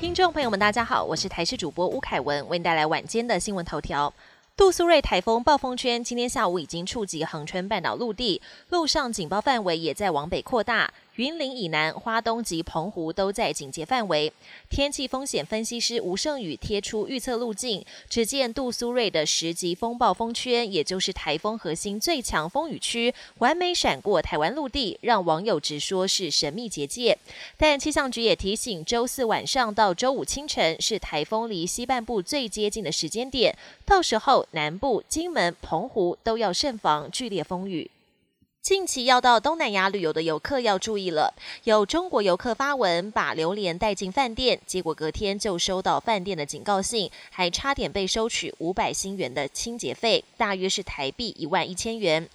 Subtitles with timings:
[0.00, 4.14] 听众朋友们，大家好，我是台视主播吴凯文，为您带来晚间的新闻头条。
[4.56, 10.88] 杜苏芮台风暴风圈今天下午已经触及恒春半岛陆地，路上警报范围也在往北扩大。
[11.18, 14.32] 云林以南、花东及澎湖都在警戒范围。
[14.70, 27.18] 天气风险分析师吴胜宇贴出预测路径，只见杜苏芮的十级风暴风圈，也就是台风核心最强风雨区，完美闪过台湾陆地，让网友直说是神秘结界。
[27.56, 37.90] 但气象局也提醒，周四晚上到周五清晨是台风离西半部最接近的时间点，到时候南部、金门、澎湖都要慎防剧烈风雨。
[38.60, 41.32] 近期要到东南亚旅游的游客要注意了，
[41.64, 52.28] 有中国游客发文把榴莲带进饭店，结果隔天就收到饭店的警告信，还差点被收取五百新元的清洁费，大约是台币一万一千元。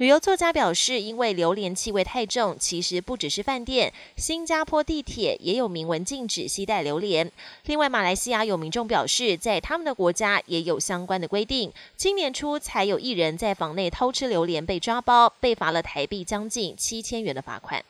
[0.00, 7.30] 旅游作家表示，因为榴莲气味太重，其实不只是饭店，新加坡地铁也有明文禁止携带榴莲。
[7.66, 11.70] 另外，马来西亚有民众表示，在他们的国家也有相关的规定。
[11.98, 17.84] 今年初才有一人在房内偷吃榴莲被抓包，被罚了台币将近七千元的罚款。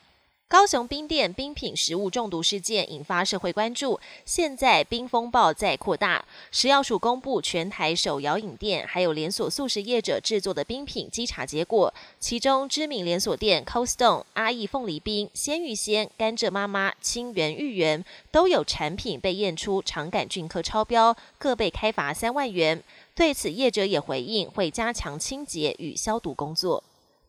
[0.51, 6.25] 高雄冰店冰品食物中毒事件引发社会关注，现在冰风暴在扩大。
[6.51, 22.83] 食药署公布全台手摇饮店还有连锁素食业者制作的冰品稽查结果，其中知名连锁店 Cold Stone、阿义凤梨冰、鲜芋仙、甘蔗妈妈、清源芋圆都有产品被验出肠杆菌科超标，各被开罚三万元。
[23.15, 26.83] 对此，业者也回应会加强清洁与消毒工作。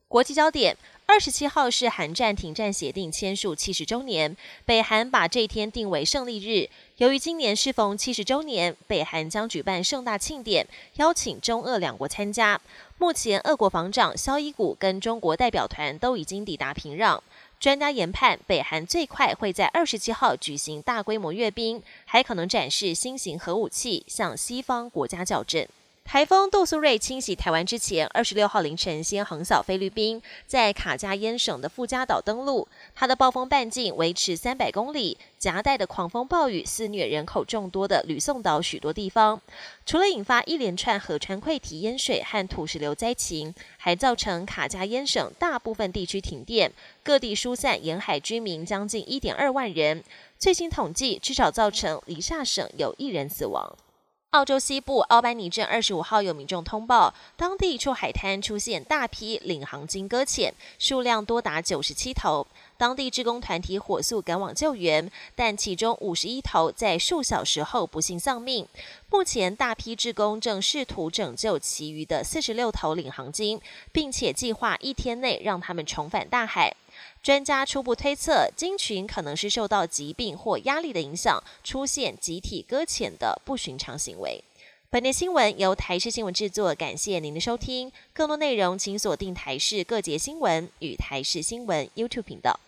[0.07, 0.75] 国际焦点。
[1.11, 6.69] 二十七号是韩战停战协定签署七十周年，北韩把这一天定为胜利日。
[6.99, 12.61] 由于今年适逢七十周年，北韩将举办盛大庆典，邀请中俄两国参加。
[12.97, 17.19] 目前，俄国防长肖伊古跟中国代表团都已经抵达平壤。
[17.59, 25.67] 专家研判，北韩最快会在二十七号举行大规模阅兵，还可能展示新型核武器，向西方国家较真。
[26.11, 32.67] 台风杜苏芮侵袭台湾之前，二十六号凌晨先横扫菲律宾，在卡加烟省的富加岛登陆。
[32.93, 39.39] 它的暴风半径维持三百公里，夹带的狂风暴雨肆虐人口众多的吕宋岛许多地方。
[39.85, 46.73] 除了引发一连串河川溃堤淹水和土石流灾情，还造成卡加烟省大部分地区停电，
[47.03, 50.03] 各地疏散沿海居民将近一点二万人。
[50.37, 53.73] 最新统计，至少造成黎萨省有一人死亡。
[54.31, 62.47] 澳洲西部奥班尼镇二十五号有民众通报，当地一处海滩出现大批领航鲸搁浅，数量多达九十七头。
[62.77, 68.65] 当地志工团体火速赶往救援，但其中五十一头在数小时后不幸丧命。
[69.09, 73.59] 目前，大批志工正试图拯救其余的四十六头领航鲸，
[73.91, 76.73] 并且计划一天内让他们重返大海。
[77.21, 84.43] 专家初步推测，鲸群可能是受到疾病或压力的影响，出现集体搁浅的不寻常行为。
[84.89, 87.91] 本节新闻由台视新闻制作，感谢您的收听。
[88.13, 92.59] 更多内容请锁定台视各节新闻与台视新闻 YouTube 频道。